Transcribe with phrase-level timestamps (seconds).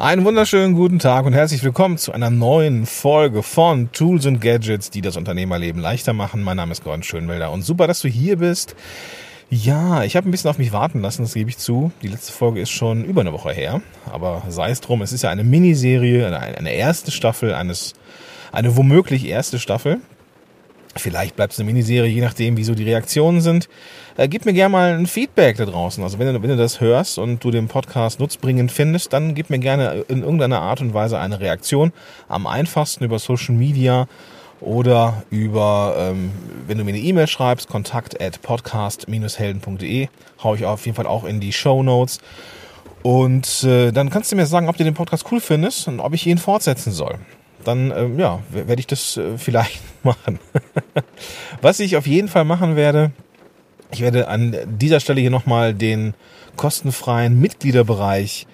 [0.00, 4.88] Einen wunderschönen guten Tag und herzlich willkommen zu einer neuen Folge von Tools und Gadgets,
[4.88, 6.42] die das Unternehmerleben leichter machen.
[6.42, 8.74] Mein Name ist Gordon Schönwelder und super, dass du hier bist.
[9.50, 11.92] Ja, ich habe ein bisschen auf mich warten lassen, das gebe ich zu.
[12.00, 15.20] Die letzte Folge ist schon über eine Woche her, aber sei es drum, es ist
[15.20, 17.92] ja eine Miniserie, eine erste Staffel eines,
[18.52, 20.00] eine womöglich erste Staffel
[20.96, 23.68] Vielleicht bleibt es eine Miniserie, je nachdem, wie so die Reaktionen sind.
[24.16, 26.02] Äh, gib mir gerne mal ein Feedback da draußen.
[26.02, 29.50] Also wenn du, wenn du das hörst und du den Podcast nutzbringend findest, dann gib
[29.50, 31.92] mir gerne in irgendeiner Art und Weise eine Reaktion.
[32.28, 34.08] Am einfachsten über Social Media
[34.60, 36.32] oder über, ähm,
[36.66, 40.08] wenn du mir eine E-Mail schreibst, kontakt at podcast-helden.de,
[40.42, 42.18] hau ich auf jeden Fall auch in die Show Notes.
[43.02, 46.14] Und äh, dann kannst du mir sagen, ob du den Podcast cool findest und ob
[46.14, 47.16] ich ihn fortsetzen soll
[47.64, 50.38] dann ähm, ja, werde ich das äh, vielleicht machen.
[51.60, 53.12] Was ich auf jeden Fall machen werde,
[53.92, 56.14] ich werde an dieser Stelle hier nochmal den
[56.56, 58.46] kostenfreien Mitgliederbereich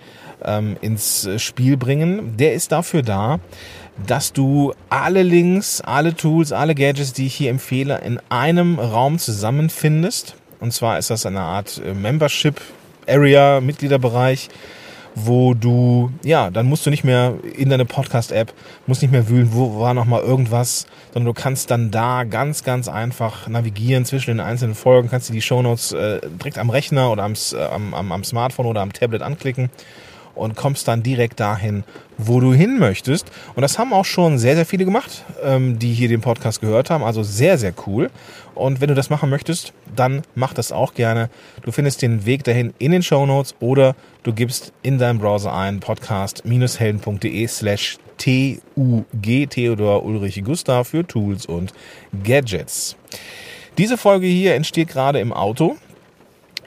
[0.44, 2.36] ähm, ins äh, Spiel bringen.
[2.36, 3.40] Der ist dafür da,
[4.06, 9.18] dass du alle Links, alle Tools, alle Gadgets, die ich hier empfehle, in einem Raum
[9.18, 10.36] zusammenfindest.
[10.60, 12.60] Und zwar ist das eine Art äh, Membership
[13.06, 14.48] Area, Mitgliederbereich,
[15.16, 18.52] wo du, ja, dann musst du nicht mehr in deine Podcast-App,
[18.86, 22.62] musst nicht mehr wühlen, wo war noch mal irgendwas, sondern du kannst dann da ganz,
[22.62, 27.10] ganz einfach navigieren zwischen den einzelnen Folgen, kannst dir die Shownotes äh, direkt am Rechner
[27.10, 29.70] oder am, äh, am, am, am Smartphone oder am Tablet anklicken
[30.36, 31.84] und kommst dann direkt dahin,
[32.18, 33.30] wo du hin möchtest.
[33.54, 36.90] Und das haben auch schon sehr, sehr viele gemacht, ähm, die hier den Podcast gehört
[36.90, 37.02] haben.
[37.02, 38.10] Also sehr, sehr cool.
[38.54, 41.28] Und wenn du das machen möchtest, dann mach das auch gerne.
[41.62, 45.52] Du findest den Weg dahin in den Show Notes oder du gibst in deinem Browser
[45.52, 51.72] ein podcast-helden.de slash TUG, Theodor Ulrich Gustav für Tools und
[52.24, 52.96] Gadgets.
[53.78, 55.76] Diese Folge hier entsteht gerade im Auto.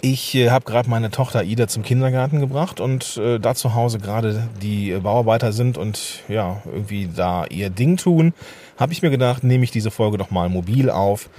[0.01, 3.99] Ich äh, habe gerade meine Tochter Ida zum Kindergarten gebracht und äh, da zu Hause
[3.99, 8.33] gerade die Bauarbeiter sind und ja, irgendwie da ihr Ding tun,
[8.77, 11.29] habe ich mir gedacht, nehme ich diese Folge doch mal mobil auf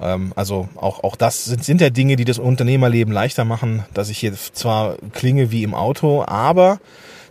[0.00, 4.08] ähm, also auch, auch das sind, sind ja Dinge, die das Unternehmerleben leichter machen, dass
[4.08, 6.78] ich hier zwar klinge wie im Auto, aber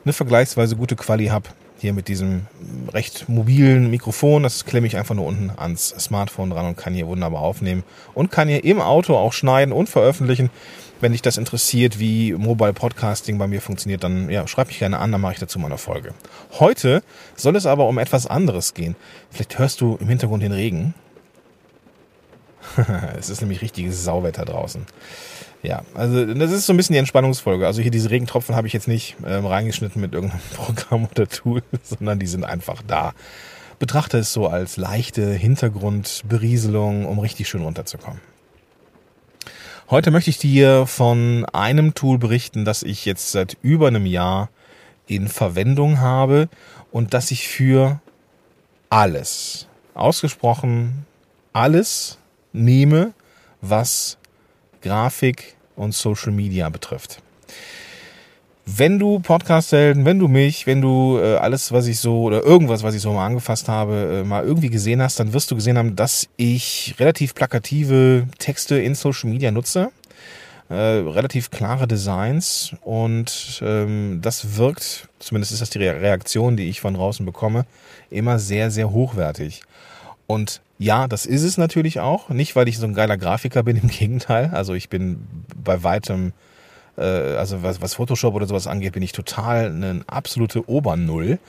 [0.03, 1.50] eine vergleichsweise gute Quali habe.
[1.84, 2.48] Hier mit diesem
[2.94, 7.08] recht mobilen Mikrofon, das klemme ich einfach nur unten ans Smartphone dran und kann hier
[7.08, 7.84] wunderbar aufnehmen
[8.14, 10.50] und kann hier im Auto auch schneiden und veröffentlichen.
[11.02, 14.98] Wenn dich das interessiert, wie Mobile Podcasting bei mir funktioniert, dann ja, schreib mich gerne
[14.98, 16.14] an, dann mache ich dazu mal eine Folge.
[16.58, 17.04] Heute
[17.36, 18.96] soll es aber um etwas anderes gehen.
[19.30, 20.94] Vielleicht hörst du im Hintergrund den Regen.
[23.18, 24.85] es ist nämlich richtiges Sauwetter draußen.
[25.63, 27.66] Ja, also das ist so ein bisschen die Entspannungsfolge.
[27.66, 31.63] Also hier diese Regentropfen habe ich jetzt nicht ähm, reingeschnitten mit irgendeinem Programm oder Tool,
[31.84, 33.13] sondern die sind einfach da.
[33.79, 38.19] Betrachte es so als leichte Hintergrundberieselung, um richtig schön runterzukommen.
[39.90, 44.50] Heute möchte ich dir von einem Tool berichten, das ich jetzt seit über einem Jahr
[45.07, 46.50] in Verwendung habe
[46.91, 48.00] und das ich für
[48.90, 51.06] alles, ausgesprochen
[51.51, 52.18] alles
[52.53, 53.14] nehme,
[53.62, 54.18] was
[54.81, 57.22] Grafik und Social Media betrifft.
[58.66, 62.81] Wenn du Podcast-Helden, wenn du mich, wenn du äh, alles, was ich so oder irgendwas,
[62.81, 65.78] was ich so mal angefasst habe, äh, mal irgendwie gesehen hast, dann wirst du gesehen
[65.78, 69.92] haben, dass ich relativ plakative Texte in Social Media nutze.
[70.69, 76.80] Äh, relativ klare Designs und ähm, das wirkt, zumindest ist das die Reaktion, die ich
[76.80, 77.66] von draußen bekomme,
[78.09, 79.62] immer sehr, sehr hochwertig.
[80.28, 82.30] Und ja, das ist es natürlich auch.
[82.30, 84.52] Nicht, weil ich so ein geiler Grafiker bin, im Gegenteil.
[84.54, 86.34] Also ich bin bei weitem,
[86.98, 91.40] äh, also was, was Photoshop oder sowas angeht, bin ich total eine absolute Obernull.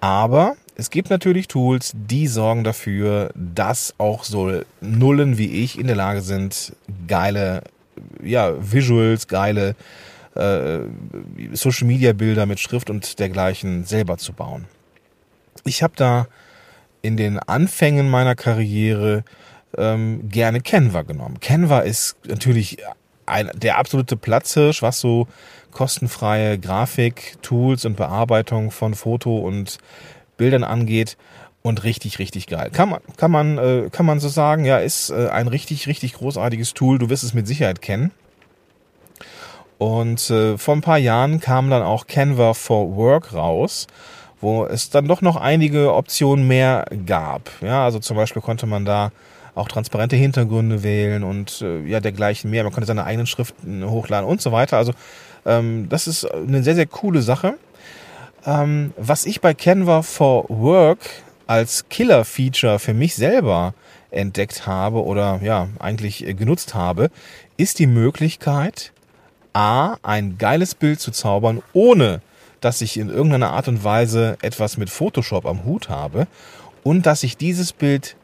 [0.00, 5.86] Aber es gibt natürlich Tools, die sorgen dafür, dass auch so Nullen wie ich in
[5.86, 6.76] der Lage sind,
[7.08, 7.62] geile
[8.22, 9.74] ja, Visuals, geile
[10.34, 10.80] äh,
[11.52, 14.66] Social Media Bilder mit Schrift und dergleichen selber zu bauen.
[15.64, 16.26] Ich habe da
[17.06, 19.24] in den Anfängen meiner Karriere
[19.78, 21.38] ähm, gerne Canva genommen.
[21.40, 22.78] Canva ist natürlich
[23.26, 25.28] ein, der absolute Platzhirsch, was so
[25.70, 29.78] kostenfreie Grafik, Tools und Bearbeitung von Foto und
[30.36, 31.16] Bildern angeht
[31.62, 32.70] und richtig, richtig geil.
[32.72, 36.14] Kann man, kann man, äh, kann man so sagen, ja, ist äh, ein richtig, richtig
[36.14, 36.98] großartiges Tool.
[36.98, 38.10] Du wirst es mit Sicherheit kennen.
[39.78, 43.86] Und äh, vor ein paar Jahren kam dann auch Canva for Work raus
[44.40, 47.50] wo es dann doch noch einige Optionen mehr gab.
[47.60, 49.12] Ja, also zum Beispiel konnte man da
[49.54, 52.62] auch transparente Hintergründe wählen und äh, ja dergleichen mehr.
[52.62, 54.76] Man konnte seine eigenen Schriften hochladen und so weiter.
[54.76, 54.92] Also
[55.46, 57.54] ähm, das ist eine sehr, sehr coole Sache.
[58.44, 60.98] Ähm, was ich bei Canva for Work
[61.46, 63.74] als Killer-Feature für mich selber
[64.10, 67.10] entdeckt habe oder ja eigentlich genutzt habe,
[67.56, 68.92] ist die Möglichkeit,
[69.52, 72.20] A, ein geiles Bild zu zaubern, ohne
[72.66, 76.26] dass ich in irgendeiner Art und Weise etwas mit Photoshop am Hut habe
[76.82, 78.16] und dass ich dieses Bild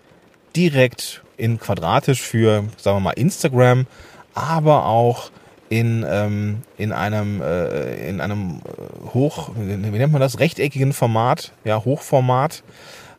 [0.56, 3.86] direkt in quadratisch für, sagen wir mal, Instagram,
[4.34, 5.30] aber auch
[5.68, 11.52] in, ähm, in einem, äh, in einem äh, hoch, wie nennt man das, rechteckigen Format,
[11.62, 12.64] ja, Hochformat,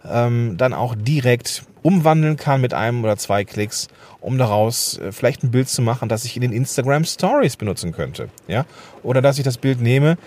[0.06, 3.88] ähm, dann auch direkt umwandeln kann mit einem oder zwei Klicks,
[4.20, 7.94] um daraus äh, vielleicht ein Bild zu machen, das ich in den Instagram Stories benutzen
[7.94, 8.66] könnte, ja,
[9.04, 10.18] oder dass ich das Bild nehme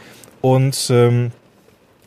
[0.47, 1.33] und ähm,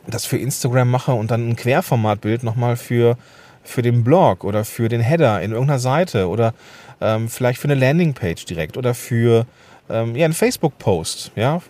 [0.06, 3.18] das für Instagram mache und dann ein Querformatbild nochmal für
[3.62, 6.54] für den Blog oder für den Header in irgendeiner Seite oder
[7.02, 9.44] ähm, vielleicht für eine Landingpage direkt oder für
[9.90, 11.60] ähm, ja, einen Facebook-Post, ja.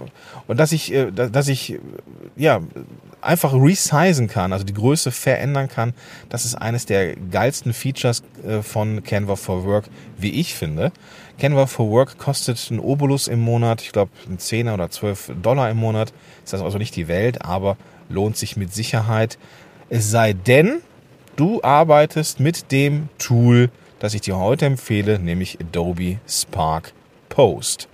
[0.47, 1.79] Und dass ich, äh, dass ich
[2.37, 2.61] ja
[3.21, 5.95] einfach resizen kann, also die Größe verändern kann,
[6.29, 9.87] das ist eines der geilsten Features äh, von Canva for Work,
[10.17, 10.93] wie ich finde.
[11.39, 15.71] Canva for Work kostet ein Obolus im Monat, ich glaube ein 10 oder 12 Dollar
[15.71, 16.13] im Monat.
[16.45, 17.77] Ist das also nicht die Welt, aber
[18.09, 19.39] lohnt sich mit Sicherheit.
[19.89, 20.81] Es sei denn,
[21.37, 26.93] du arbeitest mit dem Tool, das ich dir heute empfehle, nämlich Adobe Spark
[27.31, 27.89] Post.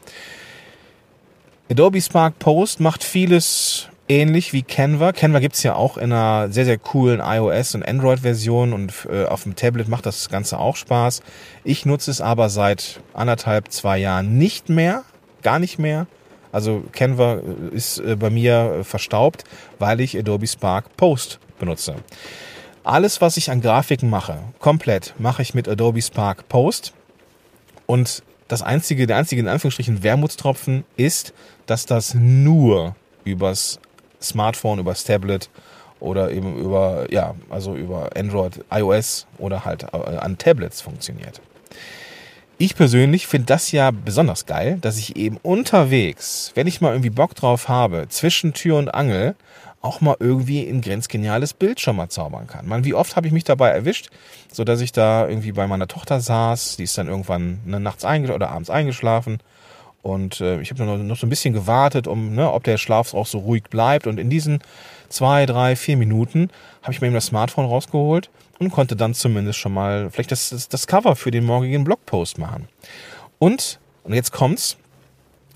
[1.70, 5.12] Adobe Spark Post macht vieles ähnlich wie Canva.
[5.12, 9.44] Canva gibt's ja auch in einer sehr, sehr coolen iOS- und Android-Version und äh, auf
[9.44, 11.22] dem Tablet macht das Ganze auch Spaß.
[11.64, 15.04] Ich nutze es aber seit anderthalb, zwei Jahren nicht mehr,
[15.42, 16.06] gar nicht mehr.
[16.52, 17.40] Also Canva
[17.72, 19.44] ist äh, bei mir verstaubt,
[19.78, 21.96] weil ich Adobe Spark Post benutze.
[22.84, 26.92] Alles, was ich an Grafiken mache, komplett mache ich mit Adobe Spark Post.
[27.86, 31.32] Und das einzige, der einzige in Anführungsstrichen Wermutstropfen ist,
[31.66, 32.94] dass das nur
[33.25, 33.81] übers
[34.20, 35.50] Smartphone, übers Tablet
[36.00, 41.40] oder eben über, ja, also über Android, iOS oder halt äh, an Tablets funktioniert.
[42.58, 47.10] Ich persönlich finde das ja besonders geil, dass ich eben unterwegs, wenn ich mal irgendwie
[47.10, 49.34] Bock drauf habe, zwischen Tür und Angel,
[49.86, 52.66] auch mal irgendwie ein grenzgeniales Bild schon mal zaubern kann.
[52.66, 54.10] Man, wie oft habe ich mich dabei erwischt,
[54.52, 58.04] so dass ich da irgendwie bei meiner Tochter saß, die ist dann irgendwann ne, nachts
[58.04, 59.38] oder abends eingeschlafen
[60.06, 63.12] und äh, ich habe noch, noch so ein bisschen gewartet, um, ne, ob der Schlaf
[63.12, 64.06] auch so ruhig bleibt.
[64.06, 64.60] Und in diesen
[65.08, 66.48] zwei, drei, vier Minuten
[66.82, 68.30] habe ich mir eben das Smartphone rausgeholt
[68.60, 72.38] und konnte dann zumindest schon mal vielleicht das, das, das Cover für den morgigen Blogpost
[72.38, 72.68] machen.
[73.40, 74.76] Und, und jetzt kommt's,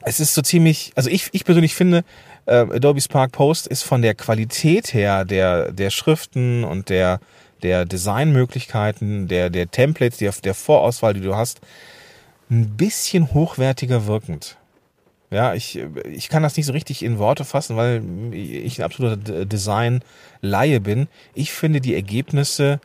[0.03, 2.03] es ist so ziemlich, also ich, ich persönlich finde,
[2.50, 7.20] äh, Adobe Spark Post ist von der Qualität her der, der Schriften und der,
[7.62, 11.61] der Designmöglichkeiten, der, der Templates, der, der Vorauswahl, die du hast,
[12.50, 14.56] ein bisschen hochwertiger wirkend.
[15.31, 15.79] Ja, ich,
[16.11, 18.02] ich kann das nicht so richtig in Worte fassen, weil
[18.32, 21.06] ich ein absoluter Design-Laie bin.
[21.35, 22.81] Ich finde die Ergebnisse,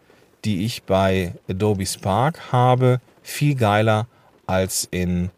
[0.46, 4.08] die ich bei Adobe Spark habe, viel geiler
[4.46, 5.32] als in,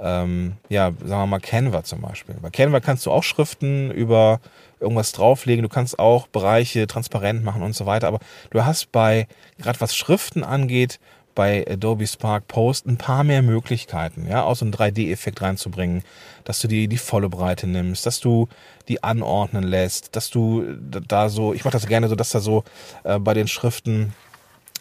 [0.00, 2.36] ähm, ja, sagen wir mal Canva zum Beispiel.
[2.40, 4.40] Bei Canva kannst du auch Schriften über
[4.80, 9.26] irgendwas drauflegen, du kannst auch Bereiche transparent machen und so weiter, aber du hast bei,
[9.58, 11.00] gerade was Schriften angeht,
[11.34, 16.02] bei Adobe Spark Post ein paar mehr Möglichkeiten, ja, auch so einen 3D-Effekt reinzubringen,
[16.44, 18.48] dass du die, die volle Breite nimmst, dass du
[18.88, 22.64] die anordnen lässt, dass du da so, ich mache das gerne so, dass da so
[23.04, 24.14] äh, bei den Schriften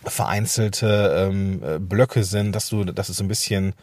[0.03, 3.73] vereinzelte ähm, äh, Blöcke sind, dass du, dass es ein bisschen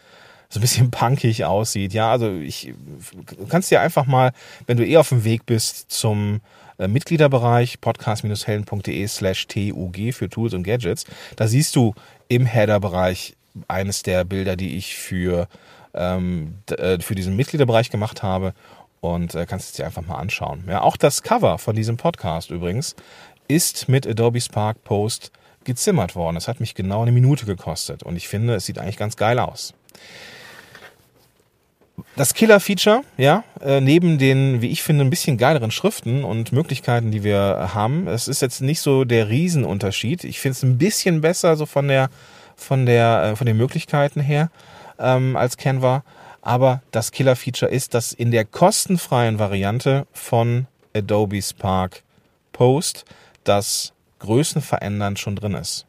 [0.49, 1.93] so ein bisschen punkig aussieht.
[1.93, 2.75] Ja, also ich
[3.15, 4.33] du kannst dir einfach mal,
[4.67, 6.41] wenn du eh auf dem Weg bist zum
[6.79, 11.05] äh, Mitgliederbereich podcast-helden.de slash TUG für Tools und Gadgets,
[11.37, 11.95] da siehst du
[12.29, 13.37] im Header-Bereich
[13.69, 15.49] eines der Bilder, die ich für,
[15.95, 18.55] ähm, äh, für diesen Mitgliederbereich gemacht habe
[19.01, 20.65] und äh, kannst es dir einfach mal anschauen.
[20.69, 22.97] Ja, auch das Cover von diesem Podcast übrigens
[23.49, 25.31] ist mit Adobe Spark Post
[25.65, 26.37] gezimmert worden.
[26.37, 29.39] Es hat mich genau eine Minute gekostet und ich finde, es sieht eigentlich ganz geil
[29.39, 29.75] aus.
[32.17, 37.11] Das Killer-Feature, ja, äh, neben den, wie ich finde, ein bisschen geileren Schriften und Möglichkeiten,
[37.11, 40.25] die wir haben, es ist jetzt nicht so der Riesenunterschied.
[40.25, 42.11] Ich finde es ein bisschen besser, so von der,
[42.57, 44.51] von der, äh, von den Möglichkeiten her,
[44.99, 46.03] ähm, als Canva.
[46.43, 52.03] Aber das Killer-Feature ist, dass in der kostenfreien Variante von Adobe Spark
[52.53, 53.05] Post
[53.45, 55.87] das Größenverändern schon drin ist.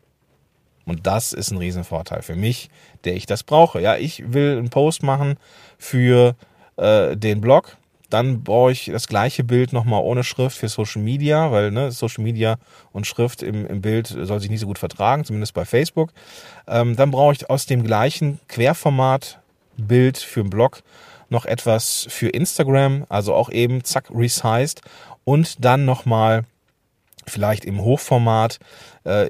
[0.86, 2.70] Und das ist ein Riesenvorteil für mich,
[3.04, 3.82] der ich das brauche.
[3.82, 5.38] Ja, ich will einen Post machen
[5.78, 6.36] für
[6.78, 7.78] äh, den Blog.
[8.10, 12.24] Dann brauche ich das gleiche Bild nochmal ohne Schrift für Social Media, weil ne, Social
[12.24, 12.58] Media
[12.92, 16.12] und Schrift im, im Bild soll sich nicht so gut vertragen, zumindest bei Facebook.
[16.68, 19.40] Ähm, dann brauche ich aus dem gleichen Querformat
[19.78, 20.84] Bild für den Blog
[21.30, 24.82] noch etwas für Instagram, also auch eben zack resized
[25.24, 26.46] und dann nochmal
[27.28, 28.60] vielleicht im Hochformat
[29.04, 29.28] äh,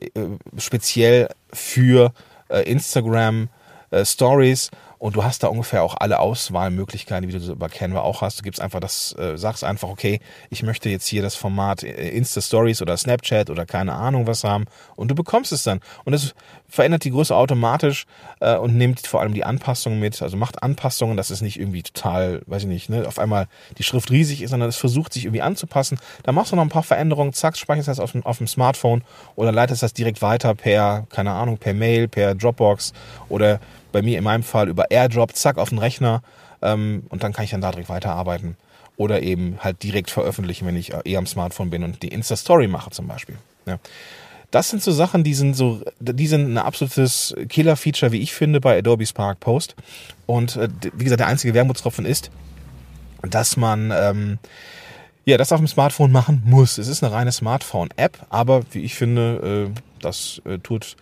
[0.58, 2.14] speziell für
[2.50, 3.50] äh, Instagram
[3.92, 8.22] äh, Stories und du hast da ungefähr auch alle Auswahlmöglichkeiten, wie du bei Canva auch
[8.22, 8.40] hast.
[8.40, 12.10] Du gibst einfach das, äh, sagst einfach, okay, ich möchte jetzt hier das Format äh,
[12.10, 15.80] Insta Stories oder Snapchat oder keine Ahnung was haben und du bekommst es dann.
[16.04, 16.34] Und es
[16.68, 18.06] verändert die Größe automatisch
[18.40, 21.84] äh, und nimmt vor allem die Anpassungen mit, also macht Anpassungen, dass es nicht irgendwie
[21.84, 23.48] total, weiß ich nicht, ne, auf einmal
[23.78, 26.00] die Schrift riesig ist, sondern es versucht sich irgendwie anzupassen.
[26.24, 29.04] Da machst du noch ein paar Veränderungen, zack, speicherst das auf dem, auf dem Smartphone
[29.36, 32.94] oder leitest das direkt weiter per, keine Ahnung, per Mail, per Dropbox
[33.30, 33.60] oder
[33.96, 36.22] bei mir in meinem Fall über AirDrop, zack, auf den Rechner
[36.62, 38.58] ähm, und dann kann ich dann da direkt weiterarbeiten.
[38.98, 42.92] Oder eben halt direkt veröffentlichen, wenn ich eh am Smartphone bin und die Insta-Story mache
[42.92, 43.38] zum Beispiel.
[43.66, 43.80] Ja.
[44.52, 48.60] Das sind so Sachen, die sind so, die sind ein absolutes Killer-Feature, wie ich finde,
[48.60, 49.78] bei Adobe Spark Post.
[50.26, 52.32] Und äh, wie gesagt, der einzige Wermutstropfen ist,
[53.22, 54.40] dass man ähm,
[55.24, 56.78] ja das auf dem Smartphone machen muss.
[56.78, 60.98] Es ist eine reine Smartphone-App, aber wie ich finde, äh, das äh, tut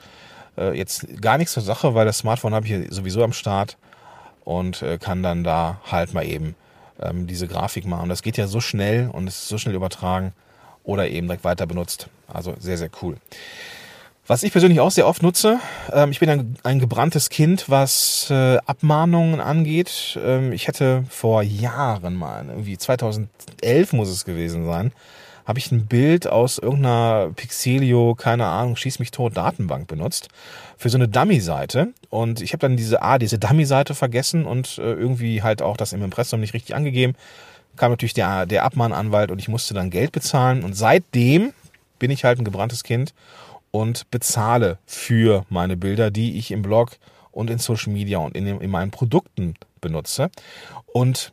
[0.57, 3.77] äh, jetzt gar nichts zur Sache, weil das Smartphone habe ich sowieso am Start
[4.43, 6.55] und äh, kann dann da halt mal eben
[7.01, 8.09] ähm, diese Grafik machen.
[8.09, 10.33] Das geht ja so schnell und ist so schnell übertragen
[10.83, 12.07] oder eben direkt weiter benutzt.
[12.27, 13.17] Also sehr, sehr cool.
[14.25, 15.59] Was ich persönlich auch sehr oft nutze,
[15.91, 20.17] ähm, ich bin ein, ein gebranntes Kind, was äh, Abmahnungen angeht.
[20.23, 24.93] Ähm, ich hätte vor Jahren mal, irgendwie 2011 muss es gewesen sein,
[25.45, 30.29] habe ich ein Bild aus irgendeiner Pixelio, keine Ahnung, schieß mich tot Datenbank benutzt
[30.77, 34.93] für so eine Dummy-Seite und ich habe dann diese ah, diese Dummy-Seite vergessen und äh,
[34.93, 37.15] irgendwie halt auch das im Impressum nicht richtig angegeben.
[37.75, 41.53] Kam natürlich der, der Abmahnanwalt und ich musste dann Geld bezahlen und seitdem
[41.99, 43.13] bin ich halt ein gebranntes Kind
[43.71, 46.91] und bezahle für meine Bilder, die ich im Blog
[47.31, 50.29] und in Social Media und in, in meinen Produkten benutze.
[50.85, 51.31] Und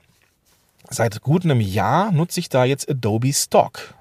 [0.88, 3.94] seit gut einem Jahr nutze ich da jetzt Adobe Stock.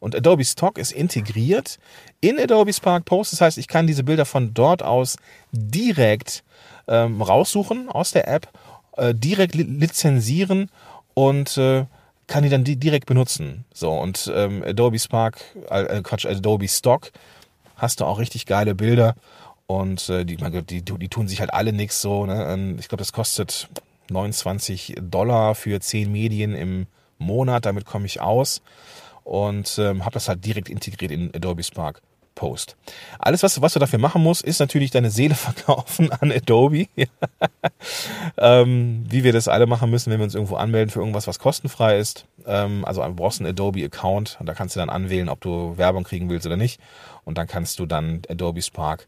[0.00, 1.78] Und Adobe Stock ist integriert
[2.20, 3.32] in Adobe Spark Post.
[3.32, 5.16] Das heißt, ich kann diese Bilder von dort aus
[5.52, 6.42] direkt
[6.88, 8.48] ähm, raussuchen aus der App,
[8.96, 10.70] äh, direkt li lizenzieren
[11.14, 11.84] und äh,
[12.26, 13.64] kann die dann die direkt benutzen.
[13.74, 17.12] So und ähm, Adobe Spark, äh, Quatsch, Adobe Stock
[17.76, 19.14] hast du auch richtig geile Bilder
[19.66, 22.26] und äh, die, die, die tun sich halt alle nix so.
[22.26, 22.76] Ne?
[22.78, 23.68] Ich glaube, das kostet
[24.10, 26.86] 29 Dollar für 10 Medien im
[27.18, 27.66] Monat.
[27.66, 28.62] Damit komme ich aus
[29.30, 32.02] und ähm, habe das halt direkt integriert in Adobe Spark
[32.34, 32.76] Post.
[33.20, 36.86] Alles, was, was du dafür machen musst, ist natürlich deine Seele verkaufen an Adobe.
[38.36, 41.38] ähm, wie wir das alle machen müssen, wenn wir uns irgendwo anmelden für irgendwas, was
[41.38, 42.24] kostenfrei ist.
[42.44, 46.02] Ähm, also du brauchst einen Adobe-Account und da kannst du dann anwählen, ob du Werbung
[46.02, 46.80] kriegen willst oder nicht.
[47.24, 49.06] Und dann kannst du dann Adobe Spark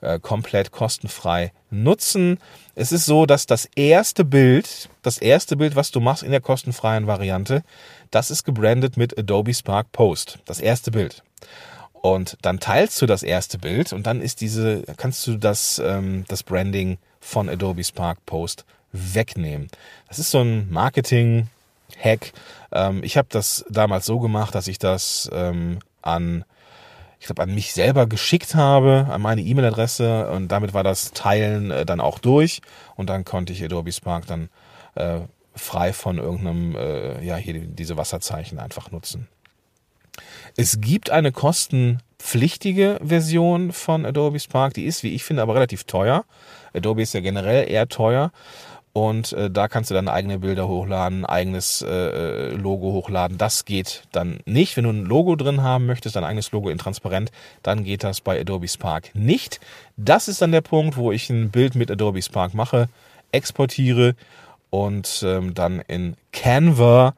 [0.00, 2.38] äh, komplett kostenfrei nutzen.
[2.74, 6.40] Es ist so, dass das erste Bild, das erste Bild, was du machst in der
[6.40, 7.62] kostenfreien Variante,
[8.10, 10.38] das ist gebrandet mit Adobe Spark Post.
[10.44, 11.22] Das erste Bild.
[12.00, 16.24] Und dann teilst du das erste Bild und dann ist diese, kannst du das, ähm,
[16.28, 19.68] das Branding von Adobe Spark Post wegnehmen.
[20.08, 22.32] Das ist so ein Marketing-Hack.
[22.72, 26.44] Ähm, ich habe das damals so gemacht, dass ich das ähm, an
[27.20, 31.70] ich glaube, an mich selber geschickt habe, an meine E-Mail-Adresse und damit war das Teilen
[31.70, 32.60] äh, dann auch durch
[32.96, 34.48] und dann konnte ich Adobe Spark dann
[34.94, 35.20] äh,
[35.54, 39.28] frei von irgendeinem, äh, ja, hier diese Wasserzeichen einfach nutzen.
[40.56, 45.84] Es gibt eine kostenpflichtige Version von Adobe Spark, die ist, wie ich finde, aber relativ
[45.84, 46.24] teuer.
[46.74, 48.32] Adobe ist ja generell eher teuer.
[48.98, 53.38] Und äh, da kannst du dann eigene Bilder hochladen, eigenes äh, Logo hochladen.
[53.38, 54.76] Das geht dann nicht.
[54.76, 57.30] Wenn du ein Logo drin haben möchtest, dein eigenes Logo in transparent,
[57.62, 59.60] dann geht das bei Adobe Spark nicht.
[59.96, 62.88] Das ist dann der Punkt, wo ich ein Bild mit Adobe Spark mache,
[63.30, 64.16] exportiere
[64.70, 67.14] und ähm, dann in Canva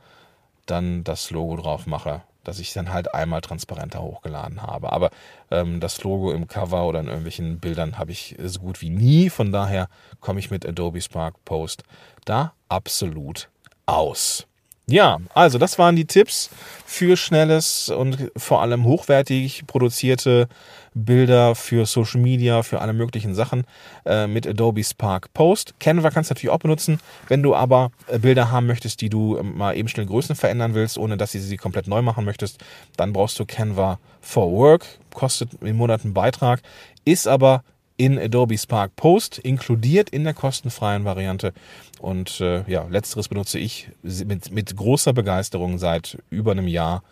[0.67, 4.93] dann das Logo drauf mache, dass ich dann halt einmal transparenter hochgeladen habe.
[4.93, 5.11] Aber
[5.51, 9.31] ähm, das Logo im Cover oder in irgendwelchen Bildern habe ich so gut wie nie.
[9.31, 9.89] Von daher
[10.21, 11.85] komme ich mit Adobe Spark Post
[12.25, 13.49] da absolut
[13.87, 14.47] aus.
[14.91, 16.51] Ja, also das waren die Tipps
[16.85, 20.49] für schnelles und vor allem hochwertig produzierte
[20.95, 23.65] Bilder für Social Media, für alle möglichen Sachen
[24.05, 25.75] äh, mit Adobe Spark Post.
[25.79, 26.99] Canva kannst du natürlich auch benutzen.
[27.29, 30.75] Wenn du aber äh, Bilder haben möchtest, die du äh, mal eben schnell Größen verändern
[30.75, 32.59] willst, ohne dass du sie komplett neu machen möchtest,
[32.97, 34.87] dann brauchst du Canva for Work.
[35.15, 36.63] Kostet im Monat einen Beitrag,
[37.05, 37.63] ist aber
[38.01, 41.53] in Adobe Spark Post inkludiert in der kostenfreien Variante.
[42.01, 47.03] Und äh, ja, letzteres benutze ich mit, mit großer Begeisterung seit über einem Jahr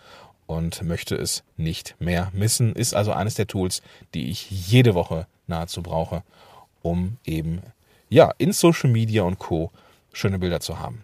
[0.46, 2.72] und möchte es nicht mehr missen.
[2.72, 3.82] Ist also eines der Tools,
[4.14, 6.22] die ich jede Woche nahezu brauche,
[6.80, 7.60] um eben
[8.08, 9.70] ja in Social Media und Co.
[10.14, 11.02] schöne Bilder zu haben.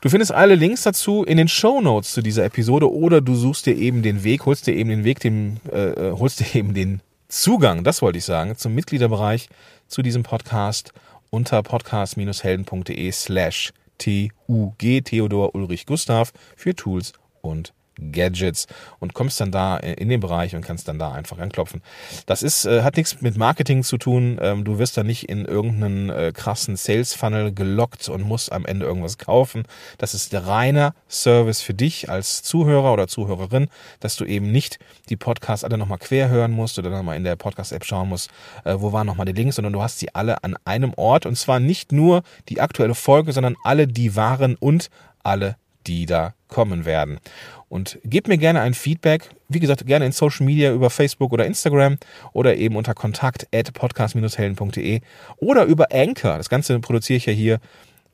[0.00, 3.66] Du findest alle Links dazu in den Show Notes zu dieser Episode oder du suchst
[3.66, 6.72] dir eben den Weg, holst dir eben den Weg, dem, äh, äh holst dir eben
[6.72, 7.00] den
[7.32, 9.48] Zugang, das wollte ich sagen, zum Mitgliederbereich
[9.88, 10.92] zu diesem Podcast
[11.30, 18.66] unter podcast-helden.de slash TUG Theodor Ulrich Gustav für Tools und Gadgets
[18.98, 21.82] und kommst dann da in den Bereich und kannst dann da einfach anklopfen.
[22.26, 24.38] Das ist, äh, hat nichts mit Marketing zu tun.
[24.40, 28.64] Ähm, du wirst da nicht in irgendeinen äh, krassen Sales Funnel gelockt und musst am
[28.64, 29.64] Ende irgendwas kaufen.
[29.98, 33.68] Das ist der reine Service für dich als Zuhörer oder Zuhörerin,
[34.00, 37.36] dass du eben nicht die Podcasts alle nochmal quer hören musst oder nochmal in der
[37.36, 38.30] Podcast-App schauen musst,
[38.64, 41.36] äh, wo waren nochmal die Links, sondern du hast sie alle an einem Ort und
[41.36, 44.90] zwar nicht nur die aktuelle Folge, sondern alle, die waren und
[45.22, 45.56] alle,
[45.86, 47.18] die da kommen werden.
[47.68, 51.46] Und gebt mir gerne ein Feedback, wie gesagt, gerne in Social Media über Facebook oder
[51.46, 51.96] Instagram
[52.34, 55.00] oder eben unter kontakt at podcast-helden.de
[55.38, 56.36] oder über Anchor.
[56.36, 57.60] Das Ganze produziere ich ja hier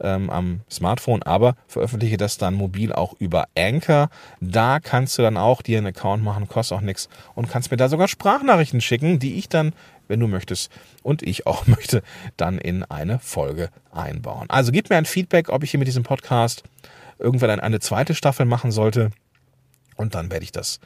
[0.00, 4.10] ähm, am Smartphone, aber veröffentliche das dann mobil auch über Anchor.
[4.40, 7.76] Da kannst du dann auch dir einen Account machen, kostet auch nichts und kannst mir
[7.76, 9.72] da sogar Sprachnachrichten schicken, die ich dann,
[10.06, 10.70] wenn du möchtest
[11.02, 12.02] und ich auch möchte,
[12.36, 14.46] dann in eine Folge einbauen.
[14.48, 16.62] Also gib mir ein Feedback, ob ich hier mit diesem Podcast
[17.18, 19.10] irgendwann eine zweite Staffel machen sollte.
[19.96, 20.80] Und dann werde ich das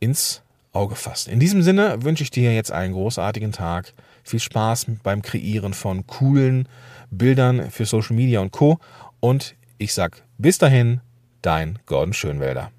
[0.00, 1.30] ins Auge fassen.
[1.30, 3.94] In diesem Sinne wünsche ich dir jetzt einen großartigen Tag.
[4.22, 6.68] Viel Spaß beim Kreieren von coolen
[7.10, 8.78] Bildern für Social Media und Co.
[9.20, 11.00] Und ich sag bis dahin,
[11.42, 12.70] dein Gordon Schönwälder.